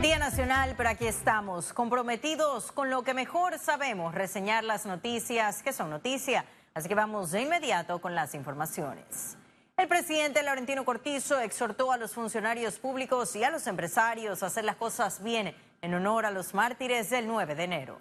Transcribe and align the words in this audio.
Día 0.00 0.18
Nacional, 0.20 0.74
pero 0.76 0.90
aquí 0.90 1.08
estamos, 1.08 1.72
comprometidos 1.72 2.70
con 2.70 2.88
lo 2.88 3.02
que 3.02 3.14
mejor 3.14 3.58
sabemos, 3.58 4.14
reseñar 4.14 4.62
las 4.62 4.86
noticias 4.86 5.60
que 5.60 5.72
son 5.72 5.90
noticia. 5.90 6.44
Así 6.72 6.88
que 6.88 6.94
vamos 6.94 7.32
de 7.32 7.42
inmediato 7.42 8.00
con 8.00 8.14
las 8.14 8.32
informaciones. 8.34 9.36
El 9.76 9.88
presidente 9.88 10.44
Laurentino 10.44 10.84
Cortizo 10.84 11.40
exhortó 11.40 11.90
a 11.90 11.96
los 11.96 12.14
funcionarios 12.14 12.78
públicos 12.78 13.34
y 13.34 13.42
a 13.42 13.50
los 13.50 13.66
empresarios 13.66 14.44
a 14.44 14.46
hacer 14.46 14.64
las 14.64 14.76
cosas 14.76 15.20
bien 15.20 15.52
en 15.82 15.94
honor 15.94 16.26
a 16.26 16.30
los 16.30 16.54
mártires 16.54 17.10
del 17.10 17.26
9 17.26 17.56
de 17.56 17.64
enero. 17.64 17.98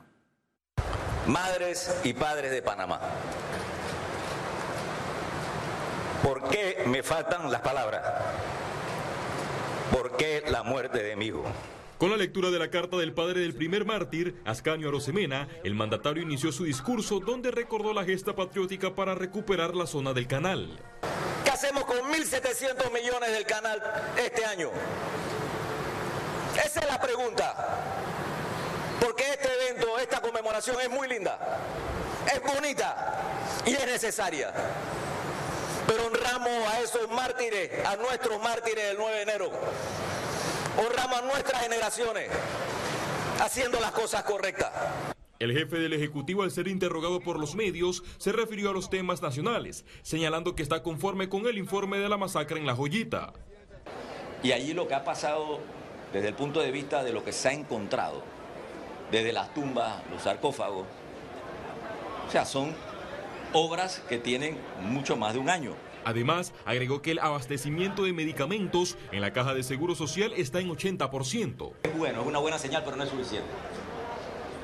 Madres 1.25 1.99
y 2.03 2.13
padres 2.13 2.51
de 2.51 2.61
Panamá. 2.61 2.99
¿Por 6.21 6.47
qué 6.47 6.83
me 6.85 7.01
faltan 7.01 7.51
las 7.51 7.61
palabras? 7.61 8.03
¿Por 9.91 10.15
qué 10.15 10.43
la 10.47 10.61
muerte 10.61 11.01
de 11.01 11.15
mi 11.15 11.25
hijo? 11.25 11.43
Con 11.97 12.11
la 12.11 12.17
lectura 12.17 12.51
de 12.51 12.59
la 12.59 12.69
carta 12.69 12.95
del 12.97 13.11
padre 13.11 13.39
del 13.41 13.55
primer 13.55 13.83
mártir, 13.83 14.35
Ascanio 14.45 14.89
Arosemena, 14.89 15.47
el 15.63 15.73
mandatario 15.73 16.21
inició 16.21 16.51
su 16.51 16.63
discurso 16.63 17.19
donde 17.19 17.49
recordó 17.49 17.91
la 17.91 18.05
gesta 18.05 18.35
patriótica 18.35 18.93
para 18.93 19.15
recuperar 19.15 19.73
la 19.73 19.87
zona 19.87 20.13
del 20.13 20.27
canal. 20.27 20.79
¿Qué 21.43 21.49
hacemos 21.49 21.85
con 21.85 21.97
1.700 21.97 22.91
millones 22.93 23.31
del 23.31 23.47
canal 23.47 23.81
este 24.15 24.45
año? 24.45 24.69
Esa 26.63 26.81
es 26.81 26.87
la 26.87 27.01
pregunta. 27.01 27.55
Porque 28.99 29.23
este 29.31 29.49
evento, 29.51 29.97
esta 29.97 30.21
conmemoración 30.21 30.79
es 30.79 30.91
muy 30.91 31.07
linda, 31.07 31.39
es 32.31 32.43
bonita 32.43 33.23
y 33.65 33.71
es 33.71 33.85
necesaria. 33.87 34.53
Pero 35.87 36.05
honramos 36.05 36.73
a 36.73 36.79
esos 36.79 37.09
mártires, 37.09 37.71
a 37.87 37.95
nuestros 37.95 38.39
mártires 38.39 38.89
del 38.89 38.97
9 38.97 39.15
de 39.15 39.21
enero 39.23 39.51
honramos 40.77 41.19
a 41.19 41.21
nuestras 41.25 41.61
generaciones 41.61 42.29
haciendo 43.39 43.79
las 43.79 43.91
cosas 43.91 44.23
correctas. 44.23 44.71
El 45.39 45.53
jefe 45.53 45.77
del 45.77 45.93
Ejecutivo, 45.93 46.43
al 46.43 46.51
ser 46.51 46.67
interrogado 46.67 47.19
por 47.19 47.39
los 47.39 47.53
medios, 47.53 48.03
se 48.17 48.31
refirió 48.31 48.71
a 48.71 48.73
los 48.73 48.89
temas 48.89 49.21
nacionales, 49.21 49.85
señalando 50.01 50.55
que 50.55 50.63
está 50.63 50.81
conforme 50.81 51.29
con 51.29 51.45
el 51.45 51.57
informe 51.57 51.99
de 51.99 52.09
la 52.09 52.17
masacre 52.17 52.59
en 52.59 52.65
La 52.65 52.75
Joyita. 52.75 53.33
Y 54.41 54.51
allí 54.51 54.73
lo 54.73 54.87
que 54.87 54.95
ha 54.95 55.03
pasado 55.03 55.59
desde 56.11 56.29
el 56.29 56.33
punto 56.33 56.59
de 56.59 56.71
vista 56.71 57.03
de 57.03 57.13
lo 57.13 57.23
que 57.23 57.33
se 57.33 57.49
ha 57.49 57.53
encontrado, 57.53 58.23
desde 59.11 59.31
las 59.31 59.53
tumbas, 59.53 60.01
los 60.09 60.23
sarcófagos, 60.23 60.85
o 62.27 62.31
sea, 62.31 62.45
son 62.45 62.75
obras 63.53 64.01
que 64.09 64.17
tienen 64.17 64.57
mucho 64.81 65.15
más 65.15 65.33
de 65.33 65.39
un 65.39 65.49
año. 65.49 65.75
Además, 66.07 66.53
agregó 66.63 67.01
que 67.01 67.11
el 67.11 67.19
abastecimiento 67.19 68.03
de 68.03 68.13
medicamentos 68.13 68.95
en 69.11 69.19
la 69.19 69.33
caja 69.33 69.53
de 69.53 69.61
seguro 69.61 69.93
social 69.93 70.31
está 70.37 70.61
en 70.61 70.69
80%. 70.69 71.73
Es 71.83 71.97
bueno, 71.97 72.21
es 72.21 72.27
una 72.27 72.39
buena 72.39 72.57
señal, 72.57 72.83
pero 72.85 72.95
no 72.95 73.03
es 73.03 73.09
suficiente. 73.09 73.49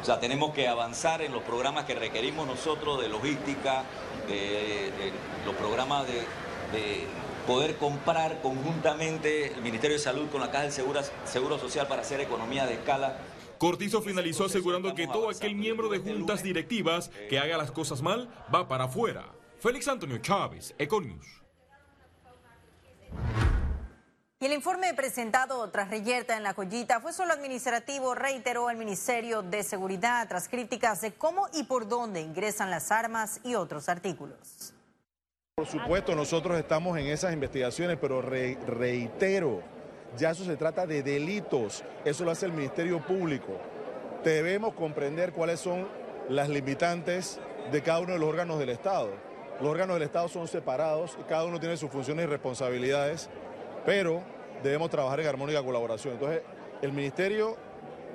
O 0.02 0.06
sea, 0.06 0.22
tenemos 0.22 0.54
que 0.54 0.70
avanzar 0.70 1.22
en 1.22 1.34
los 1.34 1.44
programas 1.44 1.84
que 1.84 1.96
requerimos 1.96 2.48
nosotros 2.48 3.02
de 3.02 3.10
logística, 3.10 3.84
de, 4.30 5.12
los 5.46 5.54
programas 5.56 6.08
de, 6.08 7.08
poder 7.46 7.76
comprar 7.76 8.42
conjuntamente 8.42 9.54
el 9.54 9.62
Ministerio 9.62 9.98
de 9.98 10.02
Salud 10.02 10.30
con 10.30 10.40
la 10.40 10.50
Caja 10.50 10.64
de 10.64 10.72
seguro, 10.72 11.02
seguro 11.26 11.60
Social 11.60 11.88
para 11.88 12.04
hacer 12.04 12.22
economía 12.22 12.66
de 12.66 12.76
escala. 12.76 13.18
Cortizo 13.58 14.02
finalizó 14.02 14.46
asegurando 14.46 14.96
que 14.96 15.08
todo 15.08 15.30
aquel 15.30 15.56
miembro 15.56 15.90
de 15.90 16.00
juntas 16.00 16.42
directivas 16.42 17.12
que 17.30 17.38
haga 17.38 17.58
las 17.58 17.72
cosas 17.72 18.02
mal 18.02 18.30
va 18.54 18.70
para 18.70 18.86
afuera. 18.86 19.26
Félix 19.64 19.88
Antonio 19.88 20.18
Chávez, 20.18 20.76
Econius. 20.78 21.42
Y 24.42 24.46
el 24.46 24.52
informe 24.52 24.94
presentado 24.94 25.70
tras 25.70 25.90
reyerta 25.90 26.36
en 26.36 26.44
la 26.44 26.54
joyita 26.54 27.00
fue 27.00 27.14
solo 27.14 27.32
administrativo, 27.32 28.14
reiteró 28.14 28.70
el 28.70 28.76
Ministerio 28.76 29.42
de 29.42 29.64
Seguridad 29.64 30.28
tras 30.28 30.50
críticas 30.50 31.00
de 31.00 31.14
cómo 31.14 31.48
y 31.54 31.64
por 31.64 31.88
dónde 31.88 32.20
ingresan 32.20 32.70
las 32.70 32.92
armas 32.92 33.40
y 33.46 33.56
otros 33.56 33.88
artículos. 33.88 34.74
Por 35.56 35.66
supuesto, 35.66 36.14
nosotros 36.14 36.60
estamos 36.60 36.98
en 36.98 37.08
esas 37.08 37.32
investigaciones, 37.32 37.98
pero 38.02 38.22
reitero, 38.22 39.62
ya 40.18 40.32
eso 40.32 40.44
se 40.44 40.58
trata 40.58 40.86
de 40.86 41.04
delitos, 41.04 41.86
eso 42.04 42.26
lo 42.26 42.32
hace 42.32 42.48
el 42.48 42.52
Ministerio 42.52 43.00
Público. 43.00 43.58
Debemos 44.26 44.74
comprender 44.74 45.32
cuáles 45.32 45.62
son 45.62 45.88
las 46.28 46.50
limitantes 46.50 47.40
de 47.72 47.82
cada 47.82 48.02
uno 48.02 48.12
de 48.12 48.20
los 48.20 48.28
órganos 48.28 48.60
del 48.60 48.68
Estado. 48.68 49.33
Los 49.60 49.70
órganos 49.70 49.96
del 49.96 50.04
Estado 50.04 50.28
son 50.28 50.48
separados 50.48 51.18
y 51.20 51.24
cada 51.24 51.46
uno 51.46 51.60
tiene 51.60 51.78
sus 51.78 51.90
funciones 51.90 52.26
y 52.26 52.28
responsabilidades, 52.28 53.30
pero 53.86 54.22
debemos 54.64 54.90
trabajar 54.90 55.20
en 55.20 55.28
armónica 55.28 55.62
colaboración. 55.64 56.14
Entonces, 56.14 56.42
el 56.82 56.92
Ministerio 56.92 57.56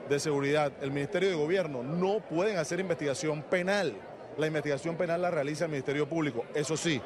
de 0.08 0.18
Seguridad, 0.18 0.72
el 0.80 0.90
Ministerio 0.90 1.28
de 1.28 1.34
Gobierno 1.34 1.82
no 1.82 2.20
pueden 2.20 2.56
hacer 2.58 2.80
investigación 2.80 3.42
penal. 3.42 3.94
La 4.36 4.46
investigación 4.46 4.96
penal 4.96 5.22
la 5.22 5.30
realiza 5.30 5.64
el 5.64 5.70
Ministerio 5.70 6.08
Público. 6.08 6.44
Eso 6.54 6.76
sí, 6.76 7.00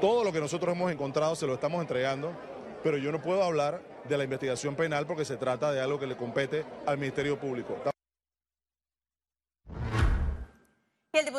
todo 0.00 0.24
lo 0.24 0.32
que 0.32 0.40
nosotros 0.40 0.74
hemos 0.74 0.90
encontrado 0.90 1.34
se 1.36 1.46
lo 1.46 1.54
estamos 1.54 1.80
entregando, 1.80 2.32
pero 2.82 2.96
yo 2.98 3.12
no 3.12 3.22
puedo 3.22 3.42
hablar 3.42 3.80
de 4.08 4.18
la 4.18 4.24
investigación 4.24 4.74
penal 4.74 5.06
porque 5.06 5.24
se 5.24 5.36
trata 5.36 5.70
de 5.72 5.80
algo 5.80 5.98
que 5.98 6.06
le 6.06 6.16
compete 6.16 6.64
al 6.86 6.98
Ministerio 6.98 7.38
Público. 7.38 7.91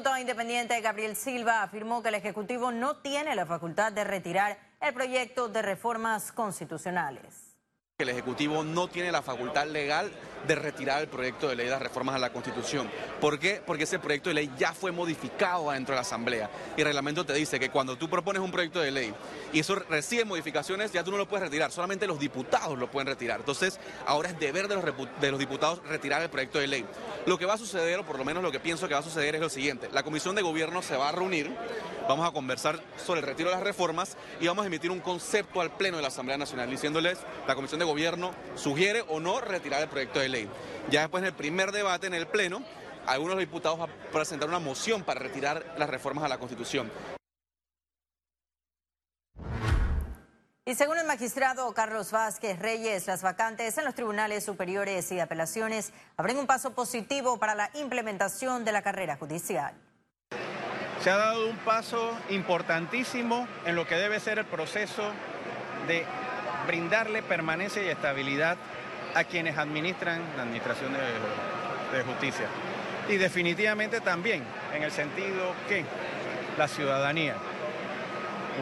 Diputado 0.03 0.19
independiente 0.19 0.81
Gabriel 0.81 1.15
Silva 1.15 1.63
afirmó 1.63 2.03
que 2.03 2.09
el 2.09 2.15
Ejecutivo 2.15 2.73
no 2.73 2.97
tiene 2.97 3.35
la 3.35 3.45
facultad 3.45 3.93
de 3.93 4.03
retirar 4.03 4.57
el 4.81 4.93
proyecto 4.93 5.47
de 5.47 5.61
reformas 5.61 6.33
constitucionales. 6.33 7.52
El 7.99 8.09
Ejecutivo 8.09 8.63
no 8.63 8.87
tiene 8.87 9.11
la 9.11 9.21
facultad 9.21 9.67
legal 9.67 10.11
de 10.47 10.55
retirar 10.55 11.01
el 11.01 11.07
proyecto 11.07 11.47
de 11.47 11.55
ley 11.55 11.65
de 11.65 11.71
las 11.71 11.81
reformas 11.81 12.15
a 12.15 12.19
la 12.19 12.33
Constitución. 12.33 12.89
¿Por 13.21 13.39
qué? 13.39 13.61
Porque 13.65 13.83
ese 13.83 13.99
proyecto 13.99 14.29
de 14.29 14.33
ley 14.33 14.51
ya 14.57 14.73
fue 14.73 14.91
modificado 14.91 15.71
dentro 15.71 15.93
de 15.93 15.97
la 15.97 16.01
Asamblea. 16.01 16.49
Y 16.75 16.81
el 16.81 16.87
reglamento 16.87 17.25
te 17.25 17.33
dice 17.33 17.59
que 17.59 17.69
cuando 17.69 17.95
tú 17.95 18.09
propones 18.09 18.41
un 18.41 18.51
proyecto 18.51 18.81
de 18.81 18.91
ley 18.91 19.13
y 19.53 19.59
eso 19.59 19.75
recibe 19.75 20.25
modificaciones, 20.25 20.91
ya 20.91 21.03
tú 21.03 21.11
no 21.11 21.17
lo 21.17 21.27
puedes 21.27 21.45
retirar, 21.45 21.71
solamente 21.71 22.07
los 22.07 22.19
diputados 22.19 22.77
lo 22.77 22.89
pueden 22.89 23.07
retirar. 23.07 23.39
Entonces, 23.39 23.79
ahora 24.05 24.29
es 24.29 24.39
deber 24.39 24.67
de 24.67 24.75
los, 24.75 24.83
de 25.21 25.31
los 25.31 25.39
diputados 25.39 25.81
retirar 25.87 26.21
el 26.21 26.29
proyecto 26.29 26.59
de 26.59 26.67
ley. 26.67 26.85
Lo 27.25 27.37
que 27.37 27.45
va 27.45 27.53
a 27.53 27.57
suceder, 27.57 27.99
o 27.99 28.05
por 28.05 28.17
lo 28.17 28.25
menos 28.25 28.43
lo 28.43 28.51
que 28.51 28.59
pienso 28.59 28.87
que 28.87 28.95
va 28.95 28.99
a 28.99 29.03
suceder, 29.03 29.35
es 29.35 29.41
lo 29.41 29.49
siguiente. 29.49 29.87
La 29.93 30.03
Comisión 30.03 30.35
de 30.35 30.41
Gobierno 30.41 30.81
se 30.81 30.97
va 30.97 31.09
a 31.09 31.11
reunir, 31.11 31.55
vamos 32.09 32.27
a 32.27 32.31
conversar 32.31 32.81
sobre 32.97 33.21
el 33.21 33.25
retiro 33.27 33.49
de 33.49 33.55
las 33.55 33.63
reformas 33.63 34.17
y 34.41 34.47
vamos 34.47 34.63
a 34.63 34.67
emitir 34.67 34.91
un 34.91 34.99
concepto 34.99 35.61
al 35.61 35.77
Pleno 35.77 35.97
de 35.97 36.01
la 36.01 36.09
Asamblea 36.09 36.37
Nacional 36.37 36.69
diciéndoles, 36.69 37.19
la 37.47 37.55
Comisión 37.55 37.79
de 37.79 37.85
Gobierno 37.85 37.92
sugiere 38.55 39.03
o 39.07 39.19
no 39.19 39.41
retirar 39.41 39.81
el 39.81 39.89
proyecto 39.89 40.19
de 40.19 40.29
ley. 40.29 40.49
Ya 40.89 41.01
después 41.01 41.23
del 41.23 41.33
primer 41.33 41.71
debate 41.71 42.07
en 42.07 42.13
el 42.13 42.27
Pleno, 42.27 42.63
algunos 43.05 43.37
diputados 43.37 43.79
van 43.79 43.89
a 43.89 44.11
presentar 44.11 44.47
una 44.49 44.59
moción 44.59 45.03
para 45.03 45.19
retirar 45.19 45.75
las 45.77 45.89
reformas 45.89 46.23
a 46.23 46.27
la 46.27 46.37
Constitución. 46.37 46.91
Y 50.65 50.75
según 50.75 50.97
el 50.97 51.05
magistrado 51.05 51.73
Carlos 51.73 52.11
Vázquez 52.11 52.57
Reyes, 52.57 53.05
las 53.05 53.21
vacantes 53.21 53.77
en 53.77 53.83
los 53.83 53.95
tribunales 53.95 54.45
superiores 54.45 55.11
y 55.11 55.19
apelaciones 55.19 55.91
abren 56.15 56.37
un 56.37 56.47
paso 56.47 56.73
positivo 56.73 57.37
para 57.37 57.53
la 57.53 57.69
implementación 57.73 58.63
de 58.63 58.71
la 58.71 58.81
carrera 58.81 59.17
judicial. 59.17 59.73
Se 61.01 61.09
ha 61.09 61.17
dado 61.17 61.49
un 61.49 61.57
paso 61.57 62.17
importantísimo 62.29 63.45
en 63.65 63.75
lo 63.75 63.85
que 63.85 63.95
debe 63.95 64.21
ser 64.21 64.39
el 64.39 64.45
proceso 64.45 65.11
de 65.85 66.05
brindarle 66.67 67.21
permanencia 67.21 67.83
y 67.83 67.87
estabilidad 67.87 68.57
a 69.15 69.23
quienes 69.23 69.57
administran 69.57 70.21
la 70.35 70.43
administración 70.43 70.93
de, 70.93 72.03
justicia. 72.03 72.47
Y 73.07 73.17
definitivamente 73.17 74.01
también 74.01 74.43
en 74.73 74.81
el 74.81 74.91
sentido 74.91 75.53
que 75.69 75.85
la 76.57 76.67
ciudadanía, 76.67 77.35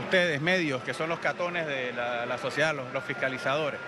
ustedes 0.04 0.42
medios, 0.42 0.84
que 0.84 0.94
son 0.94 1.08
los 1.08 1.20
catones 1.20 1.66
de 1.66 1.94
la, 1.94 2.38
sociedad, 2.38 2.76
los, 2.76 3.04
fiscalizadores, 3.06 3.80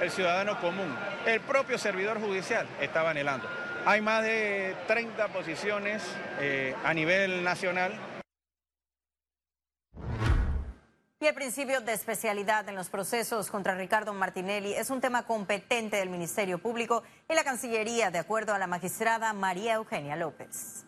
el 0.00 0.10
ciudadano 0.10 0.58
común, 0.60 0.96
el 1.26 1.40
propio 1.40 1.76
servidor 1.76 2.18
judicial 2.20 2.66
estaba 2.80 3.10
anhelando. 3.10 3.48
Hay 3.84 4.00
más 4.00 4.22
de 4.22 4.74
30 4.86 5.28
posiciones 5.28 6.02
eh, 6.38 6.74
a 6.82 6.94
nivel 6.94 7.44
nacional 7.44 7.92
Y 11.22 11.26
el 11.26 11.34
principio 11.34 11.82
de 11.82 11.92
especialidad 11.92 12.66
en 12.70 12.76
los 12.76 12.88
procesos 12.88 13.50
contra 13.50 13.74
Ricardo 13.74 14.14
Martinelli 14.14 14.72
es 14.72 14.88
un 14.88 15.02
tema 15.02 15.26
competente 15.26 15.98
del 15.98 16.08
Ministerio 16.08 16.56
Público 16.56 17.02
y 17.28 17.34
la 17.34 17.44
Cancillería, 17.44 18.10
de 18.10 18.18
acuerdo 18.18 18.54
a 18.54 18.58
la 18.58 18.66
magistrada 18.66 19.34
María 19.34 19.74
Eugenia 19.74 20.16
López. 20.16 20.86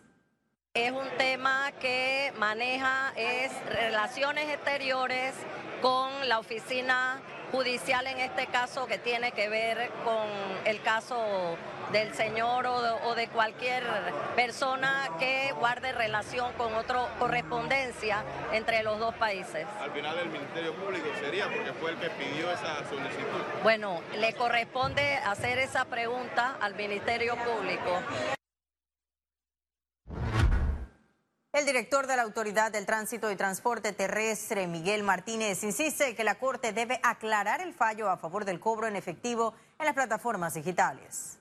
Es 0.73 0.91
un 0.91 1.07
tema 1.19 1.71
que 1.79 2.33
maneja 2.39 3.13
es 3.15 3.51
relaciones 3.67 4.49
exteriores 4.49 5.35
con 5.83 6.27
la 6.27 6.39
oficina 6.39 7.21
judicial 7.51 8.07
en 8.07 8.17
este 8.17 8.47
caso 8.47 8.87
que 8.87 8.97
tiene 8.97 9.33
que 9.33 9.49
ver 9.49 9.91
con 10.03 10.27
el 10.65 10.81
caso 10.81 11.55
del 11.93 12.13
señor 12.15 12.65
o 12.65 13.15
de, 13.15 13.27
cualquier 13.27 13.83
persona 14.35 15.09
que 15.19 15.53
guarde 15.57 15.91
relación 15.93 16.51
con 16.53 16.73
otra 16.73 17.07
correspondencia 17.19 18.23
entre 18.51 18.83
los 18.83 18.99
dos 18.99 19.15
países. 19.15 19.65
Al 19.79 19.91
final 19.91 20.17
el 20.17 20.29
Ministerio 20.29 20.73
Público 20.75 21.07
sería 21.19 21.45
porque 21.45 21.71
fue 21.73 21.91
el 21.91 21.97
que 21.99 22.09
pidió 22.09 22.51
esa 22.51 22.77
solicitud. 22.89 23.41
Bueno, 23.61 24.01
le 24.17 24.33
corresponde 24.33 25.17
hacer 25.17 25.59
esa 25.59 25.85
pregunta 25.85 26.57
al 26.59 26.75
Ministerio 26.75 27.35
Público. 27.37 28.01
El 31.53 31.67
director 31.67 32.07
de 32.07 32.15
la 32.15 32.23
Autoridad 32.23 32.71
del 32.71 32.87
Tránsito 32.87 33.29
y 33.29 33.35
Transporte 33.35 33.93
Terrestre, 33.93 34.65
Miguel 34.65 35.03
Martínez, 35.03 35.63
insiste 35.63 36.15
que 36.15 36.23
la 36.23 36.39
Corte 36.39 36.73
debe 36.73 36.99
aclarar 37.03 37.61
el 37.61 37.75
fallo 37.75 38.09
a 38.09 38.17
favor 38.17 38.43
del 38.43 38.59
cobro 38.59 38.87
en 38.87 38.95
efectivo 38.95 39.53
en 39.77 39.85
las 39.85 39.93
plataformas 39.93 40.55
digitales. 40.55 41.37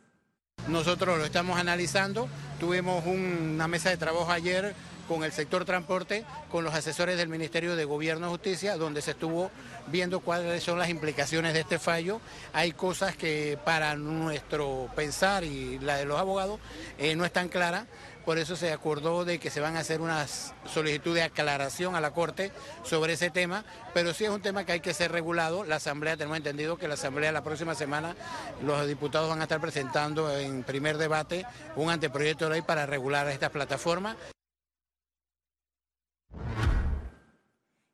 Nosotros 0.69 1.19
lo 1.19 1.25
estamos 1.25 1.59
analizando. 1.59 2.29
Tuvimos 2.61 3.05
una 3.05 3.67
mesa 3.67 3.91
de 3.91 3.97
trabajo 3.97 4.31
ayer 4.31 4.75
con 5.09 5.25
el 5.25 5.33
sector 5.33 5.65
transporte, 5.65 6.25
con 6.51 6.63
los 6.63 6.73
asesores 6.73 7.17
del 7.19 7.29
Ministerio 7.29 7.75
de 7.75 7.85
Gobierno 7.85 8.29
y 8.29 8.31
Justicia, 8.31 8.77
donde 8.77 9.03
se 9.03 9.11
estuvo 9.11 9.51
viendo 9.89 10.21
cuáles 10.21 10.63
son 10.63 10.79
las 10.79 10.89
implicaciones 10.89 11.53
de 11.53 11.61
este 11.61 11.81
fallo. 11.81 12.21
Hay 12.53 12.73
cosas 12.73 13.17
que 13.17 13.59
para 13.65 13.97
nuestro 13.97 14.89
pensar 14.95 15.43
y 15.43 15.81
la 15.81 15.97
de 15.97 16.05
los 16.05 16.21
abogados 16.21 16.61
eh, 16.97 17.17
no 17.17 17.25
están 17.25 17.49
claras. 17.49 17.87
Por 18.25 18.39
eso 18.39 18.55
se 18.55 18.73
acordó 18.73 19.25
de 19.25 19.39
que 19.41 19.51
se 19.51 19.61
van 19.61 19.77
a 19.77 19.81
hacer 19.81 20.01
unas 20.01 20.55
solicitudes 20.65 21.17
de 21.17 21.23
aclaración 21.23 21.97
a 21.97 22.01
la 22.01 22.13
Corte 22.13 22.53
sobre 22.85 23.15
ese 23.15 23.31
tema, 23.31 23.65
pero 23.95 24.15
sí 24.15 24.25
es 24.25 24.31
un 24.31 24.41
tema 24.41 24.65
que 24.65 24.73
hay 24.73 24.81
que 24.81 24.95
ser 24.95 25.11
regulado. 25.11 25.65
La 25.65 25.77
Asamblea, 25.77 26.17
tenemos 26.17 26.37
entendido 26.37 26.77
que 26.77 26.87
la 26.87 26.95
Asamblea 26.95 27.33
la 27.33 27.43
próxima 27.43 27.75
semana, 27.75 28.15
los 28.63 28.87
diputados 28.87 29.29
van 29.29 29.41
a 29.41 29.45
estar 29.45 29.61
presentando 29.61 30.31
en 30.39 30.63
primer 30.63 30.99
debate 30.99 31.45
un 31.75 31.91
anteproyecto 31.91 32.45
de 32.45 32.53
ley 32.53 32.63
para 32.63 32.87
regular 32.87 33.29
estas 33.29 33.51
plataformas. 33.51 34.17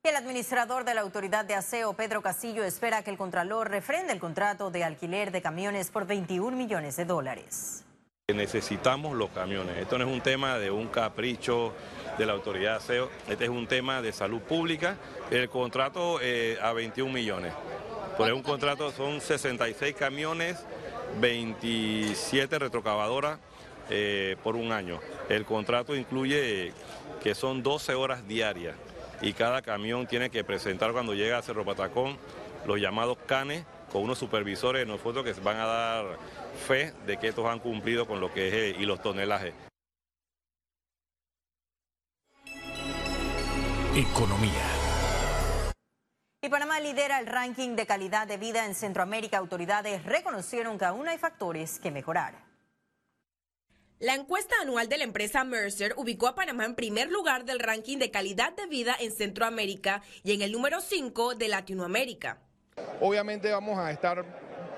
El 0.03 0.17
administrador 0.17 0.85
de 0.85 0.95
la 0.95 1.03
Autoridad 1.03 1.45
de 1.45 1.55
Aseo, 1.55 1.93
Pedro 1.95 2.23
Castillo, 2.23 2.65
espera 2.65 3.03
que 3.03 3.11
el 3.11 3.19
Contralor 3.19 3.71
refrende 3.71 4.13
el 4.13 4.21
contrato 4.21 4.71
de 4.71 4.85
alquiler 4.85 5.33
de 5.33 5.43
camiones 5.43 5.91
por 5.91 6.07
21 6.07 6.57
millones 6.57 6.97
de 6.97 7.05
dólares. 7.05 7.85
Necesitamos 8.35 9.17
los 9.17 9.31
camiones. 9.31 9.79
Esto 9.79 9.97
no 9.97 10.05
es 10.05 10.13
un 10.13 10.21
tema 10.21 10.59
de 10.59 10.71
un 10.71 10.89
capricho 10.89 11.73
de 12.19 12.27
la 12.27 12.35
autoridad 12.35 12.73
de 12.73 12.77
aseo, 12.77 13.11
este 13.27 13.45
es 13.45 13.51
un 13.51 13.67
tema 13.67 14.03
de 14.03 14.13
salud 14.13 14.43
pública. 14.43 14.99
El 15.31 15.49
contrato 15.49 16.19
eh, 16.21 16.59
a 16.61 16.75
21 16.75 17.11
millones. 17.11 17.55
Por 18.19 18.31
un 18.31 18.43
contrato 18.43 18.93
son 18.93 19.23
66 19.23 19.95
camiones, 19.95 20.59
27 21.23 22.59
retrocavadoras 22.59 23.39
eh, 23.89 24.37
por 24.45 24.57
un 24.57 24.73
año. 24.73 25.01
El 25.31 25.47
contrato 25.47 25.97
incluye 25.97 26.75
que 27.23 27.35
son 27.35 27.63
12 27.63 27.95
horas 27.95 28.29
diarias 28.29 28.77
y 29.23 29.33
cada 29.33 29.63
camión 29.63 30.07
tiene 30.07 30.29
que 30.29 30.45
presentar 30.45 30.93
cuando 30.93 31.15
llega 31.15 31.39
a 31.39 31.43
Cerro 31.43 31.65
Patacón 31.65 32.19
los 32.67 32.79
llamados 32.79 33.17
canes 33.25 33.65
con 33.93 34.03
unos 34.03 34.19
supervisores 34.19 34.81
de 34.81 34.87
nosotros 34.87 35.25
que 35.25 35.33
van 35.41 35.57
a 35.59 35.67
dar 35.67 36.19
fe 36.67 36.93
de 37.07 37.17
que 37.17 37.29
estos 37.29 37.47
han 37.47 37.59
cumplido 37.59 38.07
con 38.07 38.21
lo 38.21 38.33
que 38.33 38.49
es 38.49 38.55
eh, 38.55 38.77
y 38.79 38.87
los 38.87 39.01
tonelajes. 39.01 39.55
Economía. 43.95 44.65
Y 46.41 46.49
Panamá 46.49 46.79
lidera 46.79 47.19
el 47.19 47.27
ranking 47.27 47.75
de 47.75 47.85
calidad 47.85 48.29
de 48.29 48.37
vida 48.37 48.65
en 48.65 48.77
Centroamérica. 48.77 49.39
Autoridades 49.39 50.05
reconocieron 50.05 50.79
que 50.79 50.85
aún 50.85 51.09
hay 51.09 51.19
factores 51.19 51.81
que 51.81 51.91
mejorar. 51.91 52.47
La 53.99 54.15
encuesta 54.15 54.55
anual 54.63 54.89
de 54.89 54.99
la 54.99 55.03
empresa 55.03 55.43
Mercer 55.43 55.95
ubicó 55.97 56.29
a 56.29 56.37
Panamá 56.37 56.65
en 56.65 56.77
primer 56.77 57.11
lugar 57.11 57.45
del 57.45 57.59
ranking 57.59 57.99
de 57.99 58.13
calidad 58.13 58.53
de 58.53 58.67
vida 58.67 58.97
en 59.01 59.11
Centroamérica 59.11 60.03
y 60.23 60.33
en 60.33 60.43
el 60.43 60.53
número 60.53 60.81
5 60.81 61.35
de 61.35 61.49
Latinoamérica. 61.49 62.48
Obviamente 63.01 63.51
vamos 63.53 63.79
a 63.79 63.91
estar 63.91 64.25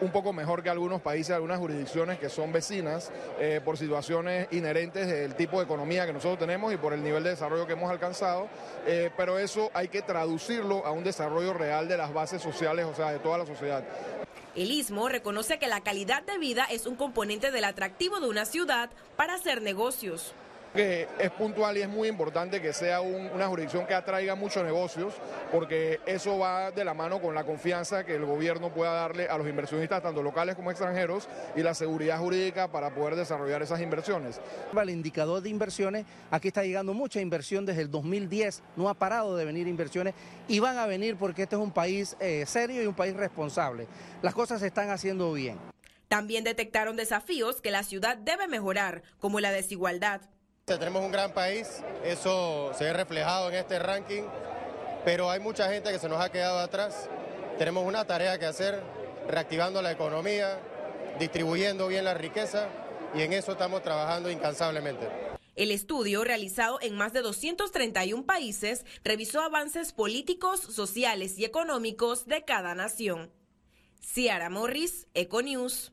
un 0.00 0.10
poco 0.10 0.32
mejor 0.32 0.62
que 0.62 0.70
algunos 0.70 1.00
países, 1.00 1.34
algunas 1.34 1.58
jurisdicciones 1.58 2.18
que 2.18 2.28
son 2.28 2.52
vecinas 2.52 3.10
eh, 3.38 3.60
por 3.64 3.76
situaciones 3.76 4.48
inherentes 4.50 5.06
del 5.06 5.34
tipo 5.34 5.58
de 5.58 5.64
economía 5.64 6.06
que 6.06 6.12
nosotros 6.12 6.38
tenemos 6.38 6.72
y 6.72 6.76
por 6.76 6.92
el 6.92 7.02
nivel 7.02 7.22
de 7.22 7.30
desarrollo 7.30 7.66
que 7.66 7.74
hemos 7.74 7.90
alcanzado, 7.90 8.48
eh, 8.86 9.10
pero 9.16 9.38
eso 9.38 9.70
hay 9.74 9.88
que 9.88 10.02
traducirlo 10.02 10.84
a 10.86 10.90
un 10.90 11.04
desarrollo 11.04 11.52
real 11.52 11.88
de 11.88 11.96
las 11.96 12.12
bases 12.12 12.42
sociales, 12.42 12.86
o 12.86 12.94
sea, 12.94 13.12
de 13.12 13.18
toda 13.18 13.38
la 13.38 13.46
sociedad. 13.46 13.84
El 14.56 14.70
ISMO 14.70 15.08
reconoce 15.08 15.58
que 15.58 15.68
la 15.68 15.80
calidad 15.80 16.22
de 16.22 16.38
vida 16.38 16.66
es 16.70 16.86
un 16.86 16.96
componente 16.96 17.50
del 17.50 17.64
atractivo 17.64 18.20
de 18.20 18.28
una 18.28 18.44
ciudad 18.44 18.90
para 19.16 19.34
hacer 19.34 19.62
negocios 19.62 20.34
que 20.74 21.08
es 21.18 21.30
puntual 21.30 21.76
y 21.76 21.82
es 21.82 21.88
muy 21.88 22.08
importante 22.08 22.60
que 22.60 22.72
sea 22.72 23.00
una 23.00 23.46
jurisdicción 23.48 23.86
que 23.86 23.94
atraiga 23.94 24.34
muchos 24.34 24.64
negocios, 24.64 25.14
porque 25.50 26.00
eso 26.06 26.38
va 26.38 26.70
de 26.70 26.84
la 26.84 26.94
mano 26.94 27.20
con 27.20 27.34
la 27.34 27.44
confianza 27.44 28.04
que 28.04 28.14
el 28.14 28.24
gobierno 28.24 28.72
pueda 28.72 28.92
darle 28.92 29.28
a 29.28 29.36
los 29.36 29.48
inversionistas, 29.48 30.02
tanto 30.02 30.22
locales 30.22 30.54
como 30.54 30.70
extranjeros, 30.70 31.28
y 31.56 31.62
la 31.62 31.74
seguridad 31.74 32.18
jurídica 32.18 32.68
para 32.68 32.94
poder 32.94 33.16
desarrollar 33.16 33.62
esas 33.62 33.80
inversiones. 33.80 34.40
El 34.80 34.90
indicador 34.90 35.42
de 35.42 35.50
inversiones, 35.50 36.06
aquí 36.30 36.48
está 36.48 36.64
llegando 36.64 36.94
mucha 36.94 37.20
inversión 37.20 37.66
desde 37.66 37.82
el 37.82 37.90
2010, 37.90 38.62
no 38.76 38.88
ha 38.88 38.94
parado 38.94 39.36
de 39.36 39.44
venir 39.44 39.66
inversiones 39.66 40.14
y 40.48 40.58
van 40.58 40.78
a 40.78 40.86
venir 40.86 41.16
porque 41.16 41.42
este 41.42 41.56
es 41.56 41.62
un 41.62 41.72
país 41.72 42.16
eh, 42.20 42.44
serio 42.46 42.82
y 42.82 42.86
un 42.86 42.94
país 42.94 43.14
responsable. 43.14 43.86
Las 44.22 44.34
cosas 44.34 44.60
se 44.60 44.68
están 44.68 44.90
haciendo 44.90 45.32
bien. 45.32 45.58
También 46.08 46.42
detectaron 46.42 46.96
desafíos 46.96 47.60
que 47.60 47.70
la 47.70 47.84
ciudad 47.84 48.16
debe 48.16 48.48
mejorar, 48.48 49.02
como 49.18 49.38
la 49.38 49.52
desigualdad. 49.52 50.22
Tenemos 50.78 51.02
un 51.02 51.10
gran 51.10 51.32
país, 51.32 51.82
eso 52.04 52.72
se 52.78 52.84
ve 52.84 52.92
reflejado 52.92 53.48
en 53.48 53.56
este 53.56 53.80
ranking, 53.80 54.22
pero 55.04 55.28
hay 55.28 55.40
mucha 55.40 55.68
gente 55.68 55.90
que 55.90 55.98
se 55.98 56.08
nos 56.08 56.20
ha 56.20 56.30
quedado 56.30 56.60
atrás. 56.60 57.08
Tenemos 57.58 57.84
una 57.84 58.04
tarea 58.04 58.38
que 58.38 58.46
hacer, 58.46 58.80
reactivando 59.26 59.82
la 59.82 59.90
economía, 59.90 60.60
distribuyendo 61.18 61.88
bien 61.88 62.04
la 62.04 62.14
riqueza 62.14 62.68
y 63.16 63.22
en 63.22 63.32
eso 63.32 63.52
estamos 63.52 63.82
trabajando 63.82 64.30
incansablemente. 64.30 65.08
El 65.56 65.72
estudio, 65.72 66.22
realizado 66.22 66.78
en 66.80 66.94
más 66.94 67.12
de 67.12 67.22
231 67.22 68.24
países, 68.24 68.86
revisó 69.02 69.40
avances 69.40 69.92
políticos, 69.92 70.60
sociales 70.60 71.36
y 71.36 71.44
económicos 71.44 72.26
de 72.26 72.44
cada 72.44 72.76
nación. 72.76 73.32
Ciara 74.00 74.48
Morris, 74.50 75.08
Econews. 75.14 75.92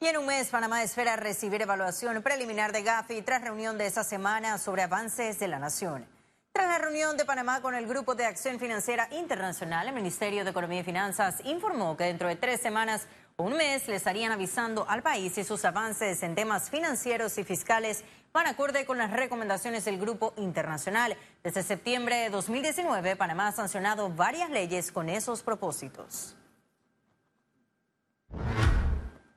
Y 0.00 0.06
en 0.06 0.16
un 0.16 0.26
mes, 0.26 0.48
Panamá 0.48 0.84
espera 0.84 1.16
recibir 1.16 1.60
evaluación 1.60 2.22
preliminar 2.22 2.70
de 2.70 2.84
Gafi 2.84 3.20
tras 3.22 3.42
reunión 3.42 3.76
de 3.78 3.86
esta 3.86 4.04
semana 4.04 4.56
sobre 4.56 4.82
avances 4.82 5.40
de 5.40 5.48
la 5.48 5.58
nación. 5.58 6.06
Tras 6.52 6.68
la 6.68 6.78
reunión 6.78 7.16
de 7.16 7.24
Panamá 7.24 7.60
con 7.62 7.74
el 7.74 7.88
Grupo 7.88 8.14
de 8.14 8.24
Acción 8.24 8.60
Financiera 8.60 9.08
Internacional, 9.10 9.88
el 9.88 9.94
Ministerio 9.94 10.44
de 10.44 10.50
Economía 10.50 10.82
y 10.82 10.84
Finanzas 10.84 11.40
informó 11.44 11.96
que 11.96 12.04
dentro 12.04 12.28
de 12.28 12.36
tres 12.36 12.60
semanas 12.60 13.08
o 13.34 13.42
un 13.42 13.56
mes 13.56 13.88
le 13.88 13.96
estarían 13.96 14.30
avisando 14.30 14.88
al 14.88 15.02
país 15.02 15.32
si 15.32 15.42
sus 15.42 15.64
avances 15.64 16.22
en 16.22 16.36
temas 16.36 16.70
financieros 16.70 17.36
y 17.36 17.42
fiscales 17.42 18.04
van 18.32 18.46
acorde 18.46 18.86
con 18.86 18.98
las 18.98 19.10
recomendaciones 19.10 19.84
del 19.84 19.98
Grupo 19.98 20.32
Internacional. 20.36 21.16
Desde 21.42 21.64
septiembre 21.64 22.18
de 22.18 22.30
2019, 22.30 23.16
Panamá 23.16 23.48
ha 23.48 23.52
sancionado 23.52 24.10
varias 24.10 24.50
leyes 24.50 24.92
con 24.92 25.08
esos 25.08 25.42
propósitos. 25.42 26.36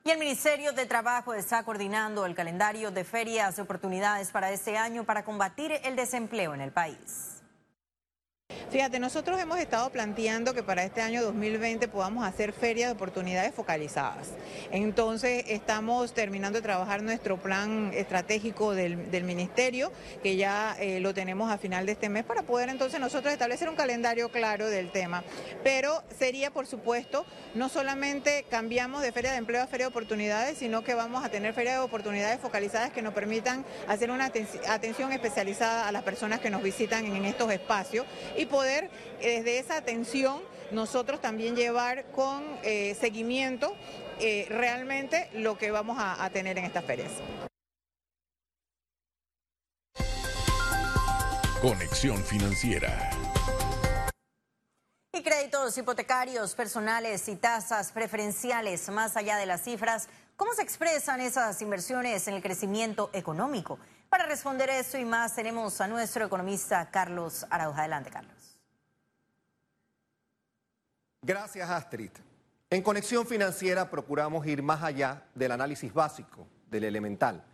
Y 0.04 0.10
el 0.10 0.18
Ministerio 0.18 0.72
de 0.72 0.84
Trabajo 0.86 1.32
está 1.32 1.62
coordinando 1.62 2.26
el 2.26 2.34
calendario 2.34 2.90
de 2.90 3.04
ferias 3.04 3.54
de 3.54 3.62
oportunidades 3.62 4.32
para 4.32 4.50
este 4.50 4.76
año 4.76 5.04
para 5.04 5.24
combatir 5.24 5.72
el 5.84 5.94
desempleo 5.94 6.54
en 6.54 6.60
el 6.60 6.72
país. 6.72 7.40
Fíjate, 8.72 8.98
nosotros 8.98 9.38
hemos 9.38 9.58
estado 9.58 9.90
planteando 9.90 10.54
que 10.54 10.62
para 10.62 10.82
este 10.82 11.02
año 11.02 11.22
2020 11.22 11.88
podamos 11.88 12.24
hacer 12.24 12.54
ferias 12.54 12.88
de 12.88 12.94
oportunidades 12.94 13.54
focalizadas. 13.54 14.30
Entonces, 14.70 15.44
estamos 15.48 16.14
terminando 16.14 16.56
de 16.56 16.62
trabajar 16.62 17.02
nuestro 17.02 17.36
plan 17.36 17.90
estratégico 17.92 18.74
del, 18.74 19.24
ministerio, 19.24 19.92
que 20.22 20.36
ya 20.36 20.74
eh, 20.80 21.00
lo 21.00 21.12
tenemos 21.12 21.52
a 21.52 21.58
final 21.58 21.84
de 21.84 21.92
este 21.92 22.08
mes, 22.08 22.24
para 22.24 22.44
poder 22.44 22.70
entonces 22.70 22.98
nosotros 22.98 23.30
establecer 23.30 23.68
un 23.68 23.76
calendario 23.76 24.30
claro 24.30 24.66
del 24.66 24.90
tema. 24.90 25.22
Pero 25.62 26.02
sería, 26.18 26.50
por 26.50 26.66
supuesto, 26.66 27.26
no 27.54 27.68
solamente 27.68 28.46
cambiamos 28.48 29.02
de 29.02 29.12
feria 29.12 29.32
de 29.32 29.36
empleo 29.36 29.62
a 29.62 29.66
feria 29.66 29.84
de 29.84 29.90
oportunidades, 29.90 30.56
sino 30.56 30.82
que 30.82 30.94
vamos 30.94 31.22
a 31.22 31.28
tener 31.28 31.52
ferias 31.52 31.74
de 31.74 31.82
oportunidades 31.82 32.40
focalizadas 32.40 32.90
que 32.90 33.02
nos 33.02 33.12
permitan 33.12 33.66
hacer 33.86 34.10
una 34.10 34.32
atención 34.68 35.12
especializada 35.12 35.88
a 35.88 35.92
las 35.92 36.04
personas 36.04 36.40
que 36.40 36.48
nos 36.48 36.62
visitan 36.62 37.04
en 37.04 37.26
estos 37.26 37.52
espacios 37.52 38.06
y 38.34 38.46
poder 38.46 38.61
desde 38.62 39.58
esa 39.58 39.76
atención 39.76 40.40
nosotros 40.70 41.20
también 41.20 41.54
llevar 41.54 42.04
con 42.12 42.42
eh, 42.62 42.96
seguimiento 42.98 43.76
eh, 44.18 44.46
realmente 44.48 45.28
lo 45.34 45.58
que 45.58 45.70
vamos 45.70 45.98
a, 45.98 46.24
a 46.24 46.30
tener 46.30 46.58
en 46.58 46.64
estas 46.64 46.84
ferias. 46.84 47.10
Conexión 51.60 52.22
Financiera. 52.24 53.10
créditos 55.22 55.78
hipotecarios 55.78 56.54
personales 56.56 57.28
y 57.28 57.36
tasas 57.36 57.92
preferenciales, 57.92 58.88
más 58.88 59.16
allá 59.16 59.36
de 59.36 59.46
las 59.46 59.62
cifras, 59.62 60.08
¿cómo 60.36 60.52
se 60.54 60.62
expresan 60.62 61.20
esas 61.20 61.62
inversiones 61.62 62.26
en 62.26 62.34
el 62.34 62.42
crecimiento 62.42 63.10
económico? 63.12 63.78
Para 64.08 64.26
responder 64.26 64.68
eso 64.70 64.98
y 64.98 65.04
más 65.04 65.36
tenemos 65.36 65.80
a 65.80 65.86
nuestro 65.86 66.26
economista 66.26 66.90
Carlos 66.90 67.46
Arauja. 67.48 67.82
Adelante, 67.82 68.10
Carlos. 68.10 68.51
Gracias, 71.24 71.70
Astrid. 71.70 72.10
En 72.68 72.82
Conexión 72.82 73.24
Financiera 73.24 73.88
procuramos 73.88 74.44
ir 74.44 74.60
más 74.60 74.82
allá 74.82 75.22
del 75.36 75.52
análisis 75.52 75.94
básico, 75.94 76.48
del 76.68 76.82
elemental. 76.82 77.44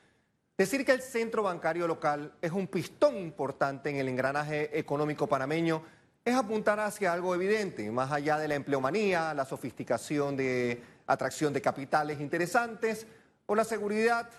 Decir 0.56 0.86
que 0.86 0.92
el 0.92 1.02
centro 1.02 1.42
bancario 1.42 1.86
local 1.86 2.32
es 2.40 2.50
un 2.50 2.66
pistón 2.66 3.18
importante 3.18 3.90
en 3.90 3.96
el 3.96 4.08
engranaje 4.08 4.78
económico 4.78 5.26
panameño 5.26 5.82
es 6.24 6.34
apuntar 6.34 6.80
hacia 6.80 7.12
algo 7.12 7.34
evidente, 7.34 7.90
más 7.90 8.10
allá 8.10 8.38
de 8.38 8.48
la 8.48 8.54
empleomanía, 8.54 9.34
la 9.34 9.44
sofisticación 9.44 10.34
de 10.34 10.82
atracción 11.06 11.52
de 11.52 11.60
capitales 11.60 12.20
interesantes 12.20 13.06
o 13.44 13.54
la 13.54 13.64
seguridad 13.64 14.30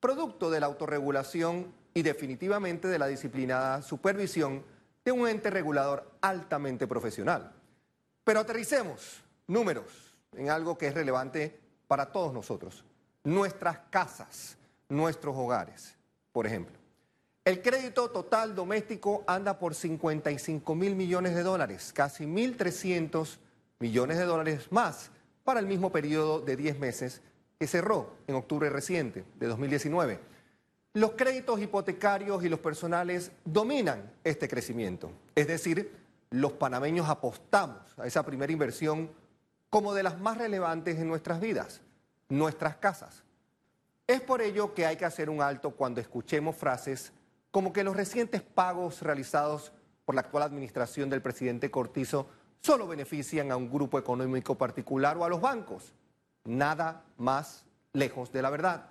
producto 0.00 0.50
de 0.50 0.58
la 0.58 0.66
autorregulación 0.66 1.72
y 1.94 2.02
definitivamente 2.02 2.88
de 2.88 2.98
la 2.98 3.06
disciplinada 3.06 3.80
supervisión 3.80 4.64
de 5.04 5.12
un 5.12 5.28
ente 5.28 5.50
regulador 5.50 6.10
altamente 6.20 6.88
profesional. 6.88 7.61
Pero 8.24 8.40
aterricemos 8.40 9.22
números 9.46 9.86
en 10.36 10.50
algo 10.50 10.78
que 10.78 10.86
es 10.86 10.94
relevante 10.94 11.58
para 11.86 12.10
todos 12.10 12.32
nosotros, 12.32 12.84
nuestras 13.24 13.78
casas, 13.90 14.56
nuestros 14.88 15.36
hogares, 15.36 15.94
por 16.32 16.46
ejemplo. 16.46 16.82
El 17.44 17.60
crédito 17.60 18.08
total 18.10 18.54
doméstico 18.54 19.24
anda 19.26 19.58
por 19.58 19.74
55 19.74 20.74
mil 20.74 20.94
millones 20.94 21.34
de 21.34 21.42
dólares, 21.42 21.92
casi 21.92 22.24
1.300 22.24 23.36
millones 23.80 24.18
de 24.18 24.24
dólares 24.24 24.70
más 24.70 25.10
para 25.42 25.58
el 25.58 25.66
mismo 25.66 25.90
periodo 25.90 26.40
de 26.40 26.56
10 26.56 26.78
meses 26.78 27.20
que 27.58 27.66
cerró 27.66 28.14
en 28.28 28.36
octubre 28.36 28.70
reciente 28.70 29.24
de 29.40 29.46
2019. 29.48 30.20
Los 30.94 31.12
créditos 31.12 31.60
hipotecarios 31.60 32.44
y 32.44 32.48
los 32.48 32.60
personales 32.60 33.32
dominan 33.44 34.12
este 34.22 34.46
crecimiento. 34.46 35.10
Es 35.34 35.48
decir, 35.48 36.01
los 36.32 36.52
panameños 36.52 37.08
apostamos 37.08 37.80
a 37.98 38.06
esa 38.06 38.24
primera 38.24 38.52
inversión 38.52 39.10
como 39.70 39.94
de 39.94 40.02
las 40.02 40.18
más 40.18 40.38
relevantes 40.38 40.98
en 40.98 41.08
nuestras 41.08 41.40
vidas, 41.40 41.80
nuestras 42.28 42.76
casas. 42.76 43.22
Es 44.06 44.20
por 44.20 44.42
ello 44.42 44.74
que 44.74 44.86
hay 44.86 44.96
que 44.96 45.04
hacer 45.04 45.30
un 45.30 45.40
alto 45.40 45.70
cuando 45.70 46.00
escuchemos 46.00 46.56
frases 46.56 47.12
como 47.50 47.72
que 47.72 47.84
los 47.84 47.96
recientes 47.96 48.42
pagos 48.42 49.02
realizados 49.02 49.72
por 50.04 50.14
la 50.14 50.22
actual 50.22 50.42
administración 50.42 51.10
del 51.10 51.22
presidente 51.22 51.70
Cortizo 51.70 52.26
solo 52.60 52.88
benefician 52.88 53.52
a 53.52 53.56
un 53.56 53.70
grupo 53.70 53.98
económico 53.98 54.56
particular 54.56 55.16
o 55.18 55.24
a 55.24 55.28
los 55.28 55.40
bancos 55.40 55.94
nada 56.44 57.04
más 57.18 57.64
lejos 57.92 58.32
de 58.32 58.42
la 58.42 58.50
verdad. 58.50 58.88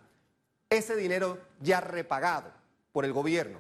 Ese 0.70 0.96
dinero 0.96 1.40
ya 1.60 1.82
repagado 1.82 2.52
por 2.94 3.04
el 3.04 3.14
gobierno, 3.14 3.60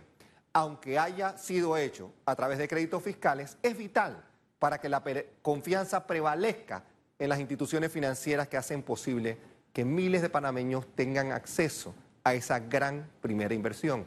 aunque 0.53 0.99
haya 0.99 1.37
sido 1.37 1.77
hecho 1.77 2.11
a 2.25 2.35
través 2.35 2.57
de 2.57 2.67
créditos 2.67 3.03
fiscales, 3.03 3.57
es 3.61 3.77
vital 3.77 4.23
para 4.59 4.79
que 4.79 4.89
la 4.89 5.03
confianza 5.41 6.05
prevalezca 6.05 6.83
en 7.17 7.29
las 7.29 7.39
instituciones 7.39 7.91
financieras 7.91 8.47
que 8.47 8.57
hacen 8.57 8.83
posible 8.83 9.37
que 9.73 9.85
miles 9.85 10.21
de 10.21 10.29
panameños 10.29 10.85
tengan 10.95 11.31
acceso 11.31 11.93
a 12.23 12.33
esa 12.33 12.59
gran 12.59 13.09
primera 13.21 13.53
inversión. 13.53 14.05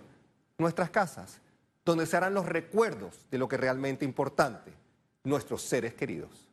Nuestras 0.59 0.91
casas, 0.91 1.41
donde 1.85 2.07
se 2.07 2.17
harán 2.17 2.35
los 2.35 2.47
recuerdos 2.47 3.27
de 3.31 3.39
lo 3.39 3.49
que 3.49 3.57
realmente 3.57 4.05
importante, 4.05 4.73
nuestros 5.25 5.63
seres 5.63 5.95
queridos. 5.95 6.47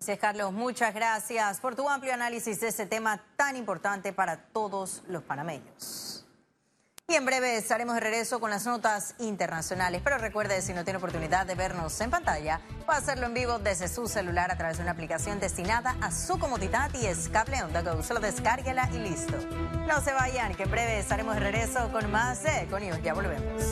Gracias, 0.00 0.18
Carlos. 0.18 0.52
Muchas 0.52 0.94
gracias 0.94 1.60
por 1.60 1.76
tu 1.76 1.88
amplio 1.88 2.12
análisis 2.12 2.60
de 2.60 2.68
este 2.68 2.86
tema 2.86 3.22
tan 3.36 3.56
importante 3.56 4.12
para 4.12 4.36
todos 4.36 5.02
los 5.08 5.22
panameños. 5.22 6.23
Y 7.06 7.16
en 7.16 7.26
breve 7.26 7.58
estaremos 7.58 7.94
de 7.96 8.00
regreso 8.00 8.40
con 8.40 8.48
las 8.48 8.64
notas 8.64 9.14
internacionales. 9.18 10.00
Pero 10.02 10.16
recuerde, 10.16 10.62
si 10.62 10.72
no 10.72 10.84
tiene 10.84 10.96
oportunidad 10.96 11.44
de 11.44 11.54
vernos 11.54 12.00
en 12.00 12.10
pantalla, 12.10 12.62
puede 12.86 12.98
hacerlo 12.98 13.26
en 13.26 13.34
vivo 13.34 13.58
desde 13.58 13.88
su 13.88 14.08
celular 14.08 14.50
a 14.50 14.56
través 14.56 14.78
de 14.78 14.84
una 14.84 14.92
aplicación 14.92 15.38
destinada 15.38 15.98
a 16.00 16.10
su 16.10 16.38
comodidad 16.38 16.90
y 16.94 17.04
es 17.04 17.28
Cable 17.28 17.62
Onda 17.62 17.82
Go. 17.82 18.02
Solo 18.02 18.20
descárguela 18.20 18.88
y 18.90 18.98
listo. 18.98 19.36
No 19.86 20.00
se 20.00 20.14
vayan, 20.14 20.54
que 20.54 20.62
en 20.62 20.70
breve 20.70 20.98
estaremos 20.98 21.34
de 21.34 21.40
regreso 21.40 21.92
con 21.92 22.10
más 22.10 22.42
de. 22.42 22.66
Ya 23.02 23.12
volvemos. 23.12 23.62